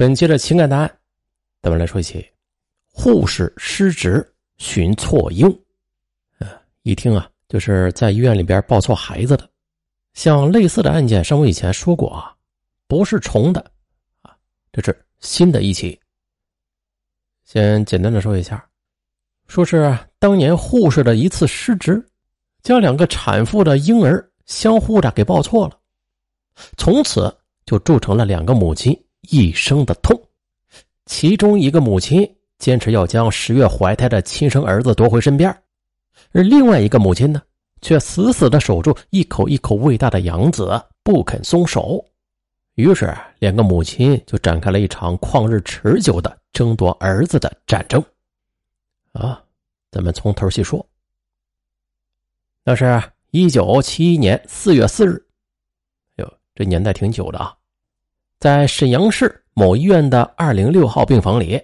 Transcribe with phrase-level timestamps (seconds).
[0.00, 0.98] 本期的情感答案，
[1.60, 2.26] 咱们来说一起
[2.90, 4.26] 护士失职
[4.56, 5.46] 寻错婴。
[6.38, 6.48] 呃，
[6.84, 9.46] 一听啊，就是在医院里边抱错孩子的。
[10.14, 12.34] 像类似的案件，上我以前说过啊，
[12.88, 13.60] 不是重的
[14.22, 14.34] 啊，
[14.72, 16.00] 这是新的一起。
[17.44, 18.66] 先简单的说一下，
[19.48, 22.02] 说是当年护士的一次失职，
[22.62, 25.78] 将两个产妇的婴儿相互的给抱错了，
[26.78, 27.30] 从此
[27.66, 28.98] 就铸成了两个母亲。
[29.30, 30.20] 一生的痛，
[31.06, 32.28] 其中一个母亲
[32.58, 35.50] 坚持要将十月怀胎的亲生儿子夺回身边，
[36.32, 37.40] 而另外一个母亲呢，
[37.80, 42.04] 却死死的守住一口一口喂大的养子，不肯松手。
[42.74, 48.02] 于是，两个母亲就展开了一场旷日持久的争夺儿子的战争。
[49.12, 49.42] 啊，
[49.90, 50.84] 咱们从头细说。
[52.64, 55.22] 那是一九七一年四月四日，
[56.16, 57.54] 哟，这年代挺久的啊。
[58.40, 61.60] 在沈阳市某医院的二零六号病房里，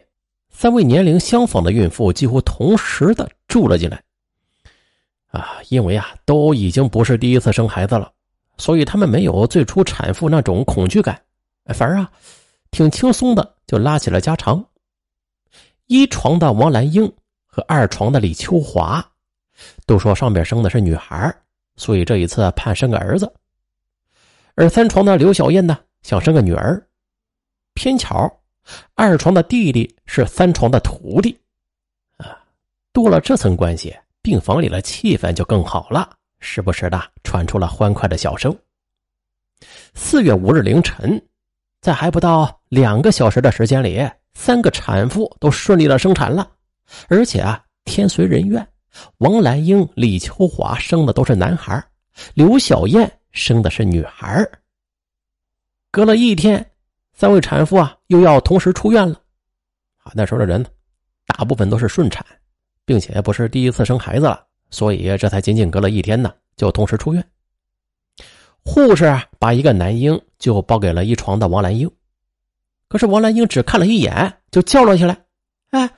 [0.51, 3.99] 三位年龄相仿的孕妇几乎同时的住了进来。
[5.29, 8.13] 啊，因为啊都已经不是第一次生孩子了，
[8.59, 11.19] 所以他们没有最初产妇那种恐惧感，
[11.69, 12.11] 反而啊
[12.71, 14.63] 挺轻松的就拉起了家常。
[15.87, 17.11] 一床的王兰英
[17.47, 19.03] 和二床的李秋华，
[19.87, 21.35] 都说上边生的是女孩，
[21.77, 23.33] 所以这一次盼生个儿子。
[24.57, 25.79] 而三床的刘小燕呢？
[26.07, 26.81] 想生个女儿，
[27.75, 28.33] 偏巧
[28.95, 31.37] 二床的弟弟是三床的徒弟，
[32.17, 32.39] 啊，
[32.93, 38.57] 多了这层关系，病房里的气氛就更好了，时不时的传出了欢快的笑声。
[39.95, 41.21] 四月五日凌晨，
[41.81, 46.49] 在还不到两个小时的时间里，三个产妇都顺利的生产了，
[47.09, 48.65] 而且啊，天随人愿，
[49.19, 51.85] 王兰英、李秋华生的都是男孩，
[52.35, 54.49] 刘小燕生的是女孩。
[55.97, 56.73] 隔了一天，
[57.15, 59.19] 三位产妇啊又要同时出院了。
[60.03, 60.69] 啊，那时候的人呢，
[61.27, 62.23] 大部分都是顺产，
[62.85, 67.27] 并且不是第一次生孩子了，所以这才仅仅隔了一天呢，就同时出院。
[68.63, 71.91] 护士把一个男婴就抱给了一床的王兰英，
[72.89, 75.19] 可是王兰英只看了一眼就叫了起来
[75.73, 75.91] ：“哎，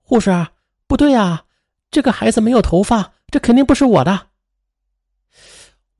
[0.00, 0.50] 护士啊，
[0.86, 1.44] 不对呀，
[1.90, 4.28] 这个孩子没有头发，这肯定不是我的。”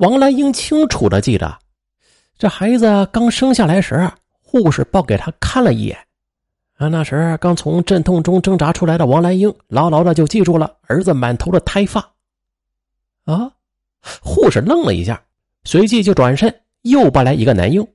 [0.01, 1.61] 王兰英清楚的记得。
[2.43, 4.11] 这孩子刚生下来时，
[4.43, 5.97] 护士抱给他看了一眼，
[6.75, 12.01] 啊，那时刚从阵痛中挣扎出来的王兰英牢牢的就记住了儿子满头的胎发。
[13.27, 13.53] 啊，
[14.21, 15.23] 护士愣了一下，
[15.63, 17.87] 随即就转身又抱来一个男婴。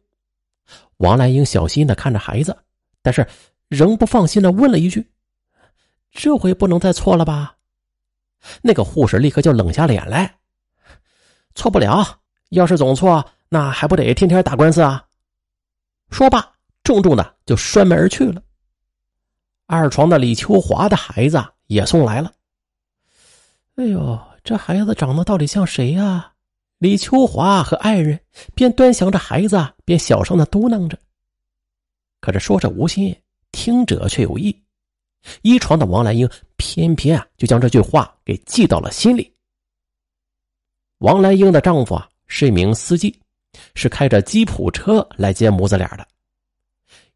[0.95, 2.57] 王兰英小心的看着孩子，
[3.01, 3.27] 但是
[3.67, 5.05] 仍不放心的问了一句
[6.09, 7.57] ：“这回不能再错了吧？”
[8.63, 10.35] 那个护士立刻就冷下脸来
[11.53, 12.21] ：“错不了，
[12.51, 15.05] 要是总错。”那还不得天天打官司啊！
[16.09, 16.53] 说罢，
[16.83, 18.41] 重重的就摔门而去了。
[19.65, 22.31] 二床的李秋华的孩子也送来了。
[23.75, 26.33] 哎呦，这孩子长得到底像谁呀？
[26.77, 28.19] 李秋华和爱人
[28.53, 30.97] 边端详着孩子，边小声的嘟囔着。
[32.21, 33.15] 可是说者无心，
[33.51, 34.55] 听者却有意。
[35.41, 39.33] 一床的王兰英偏偏啊，就将这句话给记到了心里。
[40.99, 43.19] 王兰英的丈夫啊，是一名司机。
[43.75, 46.07] 是开着吉普车来接母子俩的，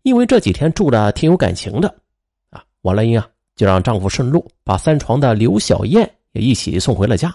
[0.04, 1.94] 因为这几天住的挺有感情的，
[2.50, 7.34] 啊，王兰英啊就让丈夫顺路把三床的刘小燕也一起送回了家。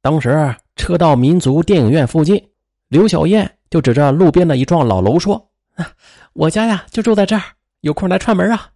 [0.00, 2.40] 当时车到民族电影院附近，
[2.88, 5.34] 刘小燕就指着路边的一幢老楼说
[5.74, 5.90] ：“啊
[6.32, 7.42] 我家呀就住在这儿，
[7.80, 8.70] 有空来串门啊。”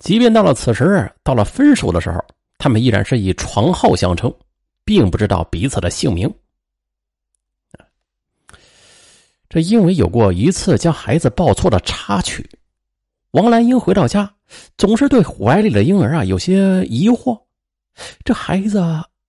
[0.00, 2.18] 即便到了此时，到了分手的时候，
[2.58, 4.34] 他们依然是以床号相称，
[4.84, 6.32] 并不知道彼此的姓名。
[9.50, 12.48] 这因为有过一次将孩子抱错的插曲，
[13.32, 14.32] 王兰英回到家
[14.78, 17.36] 总是对怀里的婴儿啊有些疑惑，
[18.24, 18.80] 这孩子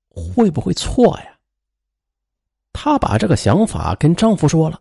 [0.09, 1.25] 会不会错呀？
[2.71, 4.79] 她把这个想法跟丈夫说了，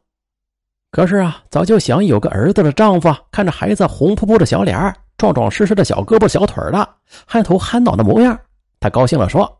[0.91, 6.87] 可是啊，早就想有个儿子的丈夫看着孩子红扑扑的小脸壮壮实实的小胳膊小腿的，
[7.27, 8.39] 憨头憨脑的模样，
[8.79, 9.51] 他高兴了说：“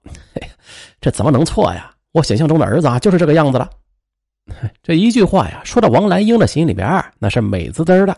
[1.01, 1.91] 这怎么能错呀？
[2.13, 3.71] 我想象中的儿子啊就是这个样子了。”
[4.83, 8.17] 这一句话呀，说到王兰英的心里边，那是美滋滋的。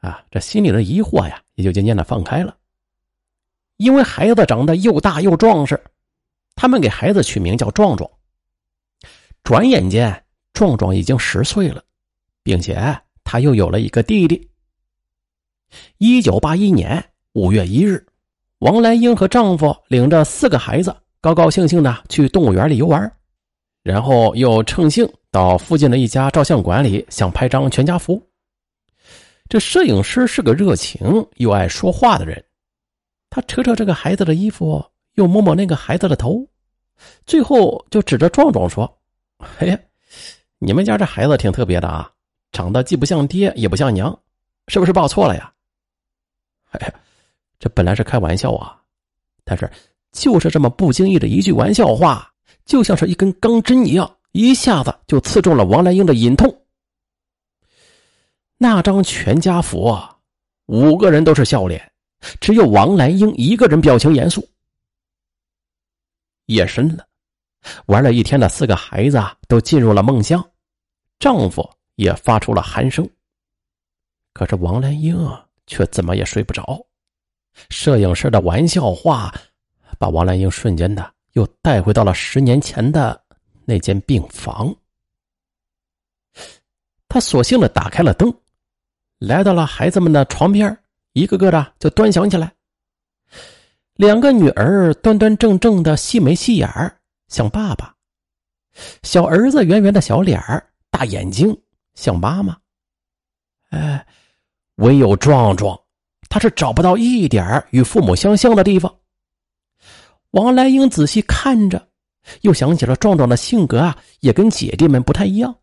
[0.00, 2.56] 啊，这心里的疑惑呀，也就渐渐的放开了。
[3.76, 5.80] 因为孩子长得又大又壮实，
[6.54, 8.10] 他们给孩子取名叫壮壮。
[9.44, 11.82] 转眼间，壮壮已经十岁了，
[12.42, 14.48] 并且他又有了一个弟弟。
[15.98, 18.06] 一九八一年五月一日，
[18.58, 23.12] 王兰英和丈夫领着四个孩子，高高兴兴的去动物园里游玩。
[23.86, 28.20] 然后又乘兴到附近的一家照相馆里，想拍张全家福。
[29.48, 32.44] 这摄影师是个热情又爱说话的人，
[33.30, 34.84] 他扯扯这个孩子的衣服，
[35.14, 36.44] 又摸摸那个孩子的头，
[37.26, 38.92] 最后就指着壮壮说
[39.60, 39.80] ：“哎，
[40.58, 42.10] 你们家这孩子挺特别的啊，
[42.50, 44.18] 长得既不像爹也不像娘，
[44.66, 45.52] 是不是抱错了呀？”
[46.74, 46.94] 哎呀，
[47.60, 48.76] 这本来是开玩笑啊，
[49.44, 49.70] 但是
[50.10, 52.28] 就是这么不经意的一句玩笑话，
[52.64, 56.62] 就像是一根钢针一样，一下子就刺中了王兰英的隐痛。
[58.58, 60.16] 那张全家福啊，
[60.66, 61.92] 五个人都是笑脸，
[62.40, 64.48] 只有王兰英一个人表情严肃。
[66.46, 67.06] 夜深了，
[67.86, 70.42] 玩了一天的四个孩子，都进入了梦乡，
[71.18, 73.08] 丈夫也发出了鼾声。
[74.32, 76.86] 可是王兰英啊，却怎么也睡不着。
[77.70, 79.34] 摄影师的玩笑话，
[79.98, 83.22] 把王兰英瞬间的又带回到了十年前的
[83.66, 84.74] 那间病房。
[87.08, 88.34] 他索性的打开了灯。
[89.18, 90.76] 来到了孩子们的床边，
[91.12, 92.52] 一个个的就端详起来。
[93.94, 96.98] 两个女儿端端正正的细眉细眼儿，
[97.28, 97.94] 像爸爸；
[99.02, 101.58] 小儿子圆圆的小脸儿，大眼睛，
[101.94, 102.58] 像妈妈。
[103.70, 104.06] 哎，
[104.76, 105.78] 唯有壮壮，
[106.28, 108.94] 他是找不到一点与父母相像的地方。
[110.36, 111.88] 王兰英仔细看着，
[112.42, 115.56] 又想起了壮壮的性格啊，也跟姐弟们不太一样。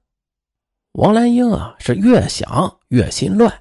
[0.93, 3.53] 王兰英啊，是越想越心乱。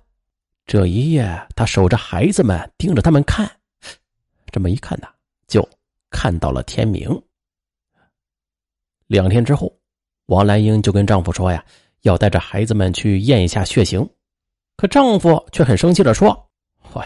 [0.65, 3.47] 这一夜，她守着孩子们，盯着他们看。
[4.51, 5.09] 这么一看呢，
[5.47, 5.69] 就
[6.11, 7.23] 看到了天明。
[9.07, 9.71] 两天之后，
[10.29, 11.63] 王兰英就跟丈夫说呀，
[12.03, 14.09] 要带着孩子们去验一下血型。
[14.79, 16.49] 可丈夫却很生气的说
[16.95, 17.05] ：“喂，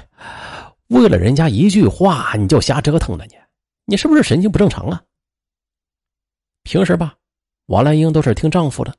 [0.90, 3.34] 为了人家一句话，你就瞎折腾了你？
[3.86, 5.02] 你是不是神经不正常啊？”
[6.62, 7.16] 平时吧，
[7.66, 8.94] 王兰英都是听丈夫的。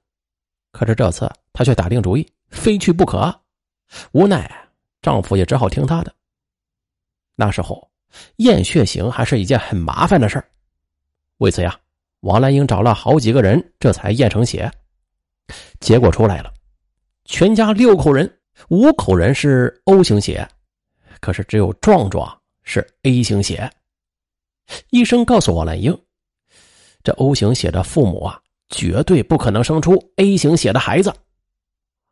[0.72, 3.42] 可是这次，她却打定主意非去不可。
[4.14, 4.50] 无奈，
[5.02, 6.14] 丈夫也只好听她的。
[7.36, 7.90] 那时候，
[8.38, 10.44] 验血型还是一件很麻烦的事
[11.38, 11.80] 为此呀，
[12.22, 14.72] 王兰英找了好几个人，这才验成血。
[15.80, 16.54] 结果出来了，
[17.26, 20.48] 全家六口人，五口人是 O 型血，
[21.20, 23.70] 可是只有壮壮是 A 型血。
[24.90, 25.98] 医生告诉王兰英，
[27.04, 28.42] 这 O 型血的父母啊。
[28.70, 31.10] 绝对不可能生出 A 型血的孩子，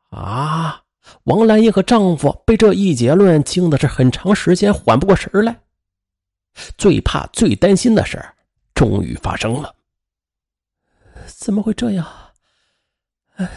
[0.10, 0.82] 啊！
[1.26, 5.54] 王兰英和丈夫被这一结论惊的是很长时间缓不过神来。
[6.78, 8.26] 最怕、最担心的事
[8.74, 9.76] 终于发生了。
[11.28, 12.08] 怎么会这样？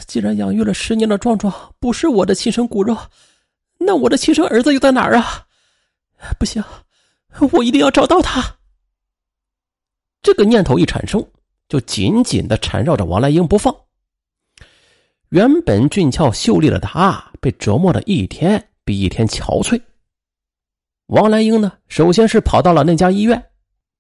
[0.09, 2.99] 既然养育了十年的壮壮不是我的亲生骨肉，
[3.79, 5.47] 那我的亲生儿子又在哪儿啊？
[6.37, 6.65] 不行，
[7.53, 8.57] 我一定要找到他。
[10.23, 11.25] 这个念头一产生。
[11.69, 13.76] 就紧紧的缠绕着王兰英不放。
[15.29, 19.79] 原本俊俏秀丽的她，被折磨的一天比一天憔悴。
[21.09, 23.50] 王兰英呢，首先是跑到了那家医院，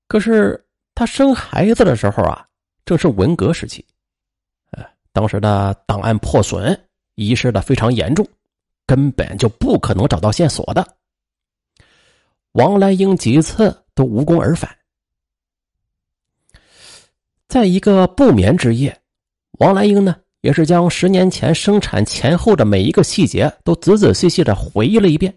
[0.06, 2.46] 可是她生孩子的时候啊，
[2.86, 3.84] 正是文革时期，
[4.70, 4.82] 呃，
[5.12, 8.26] 当时的档案破损，遗失的非常严重，
[8.86, 10.96] 根本就不可能找到线索的。
[12.52, 14.77] 王兰英几次都无功而返。
[17.48, 19.00] 在一个不眠之夜，
[19.52, 25.34] 王兰英呢也是将十年前生产前后的每一个细节都仔仔细细的回忆了一遍。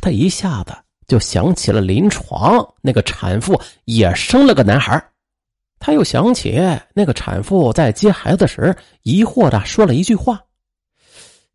[0.00, 0.74] 她一下子
[1.06, 5.12] 就想起了临床那个产妇也生了个男孩
[5.78, 6.58] 她又想起
[6.94, 10.42] 那个产妇在接孩子时疑惑的说了一句话：“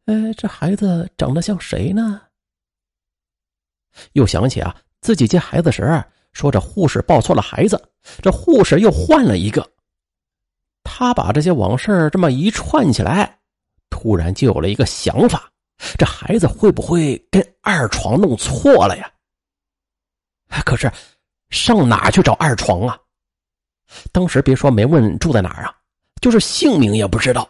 [0.06, 2.22] 哎，这孩子长得像谁呢？”
[4.14, 6.04] 又想起啊，自己接孩子时。
[6.36, 7.82] 说这护士抱错了孩子，
[8.22, 9.68] 这护士又换了一个。
[10.84, 13.40] 他把这些往事这么一串起来，
[13.90, 15.50] 突然就有了一个想法：
[15.98, 19.10] 这孩子会不会跟二床弄错了呀？
[20.66, 20.92] 可是
[21.50, 23.00] 上哪去找二床啊？
[24.12, 25.74] 当时别说没问住在哪儿啊，
[26.22, 27.50] 就是姓名也不知道。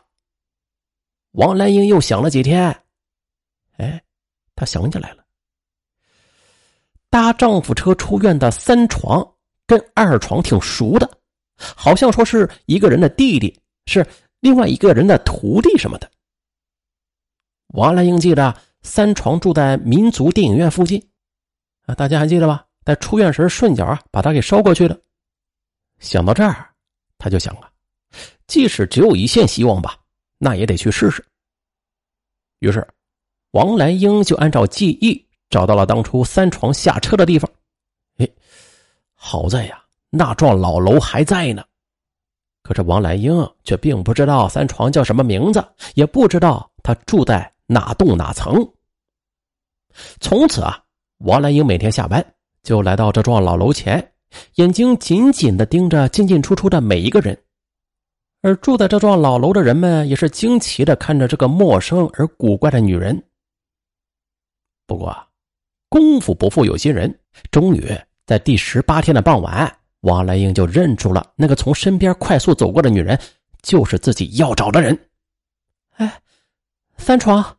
[1.31, 2.83] 王兰英又想了几天，
[3.77, 4.01] 哎，
[4.55, 5.25] 她想起来了。
[7.15, 9.25] 搭丈夫车出院的三床
[9.65, 11.10] 跟二床挺熟的，
[11.55, 14.05] 好像说是一个人的弟弟，是
[14.41, 16.12] 另外一个人的徒弟什么的。
[17.67, 21.01] 王兰英记得三床住在民族电影院附近，
[21.86, 22.65] 啊，大家还记得吧？
[22.84, 25.01] 在出院时顺脚啊把他给捎过去的。
[26.00, 26.69] 想到这儿，
[27.17, 27.72] 他就想啊，
[28.45, 29.98] 即使只有一线希望吧，
[30.38, 31.25] 那也得去试试。
[32.60, 32.86] 于是，
[33.51, 35.25] 王兰英就按照记忆。
[35.55, 37.50] 找到了当初三床下车的地方，
[38.17, 38.27] 哎，
[39.13, 41.63] 好在呀，那幢老楼还在呢。
[42.62, 48.69] 可是王兰英却并不知道三床叫什么名字，也不知道他住在哪栋哪层。
[50.19, 50.83] 从此啊，
[51.19, 52.21] 王兰英每天下班
[52.62, 54.12] 就来到这幢老楼前，
[54.55, 57.41] 眼睛紧紧的盯着进进出出的每一个人。
[58.41, 63.24] 而住在这幢老楼的人们也是惊奇的看着这个陌生而古怪的女人。
[64.85, 65.25] 不过，
[65.95, 67.17] 功夫不负有心人，
[67.51, 73.17] 终于在第十八天的傍晚，王兰英就认出了那个从身边快速走过的女人，
[73.61, 75.09] 就是自己要找的人。
[75.91, 76.21] 哎，
[76.97, 77.57] 三床，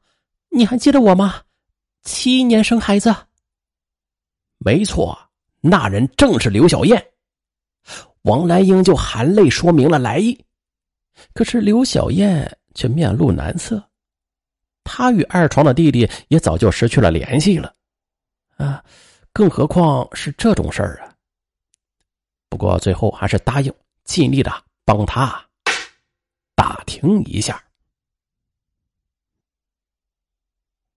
[0.51, 1.37] 你还记得我吗？
[2.03, 3.17] 七年生孩子。
[4.59, 5.19] 没错，
[5.63, 7.03] 那人正是刘小燕。
[8.21, 10.39] 王兰英就含泪说明了来意。
[11.33, 13.83] 可是刘小燕却面露难色，
[14.85, 17.73] 她与二床的弟弟也早就失去了联系了，
[18.57, 18.85] 啊，
[19.33, 21.13] 更何况是这种事儿啊。
[22.49, 23.73] 不过最后还是答应
[24.05, 24.53] 尽力的
[24.85, 25.45] 帮他
[26.55, 27.63] 打听一下。